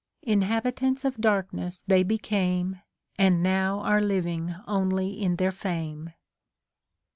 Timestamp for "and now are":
3.19-4.01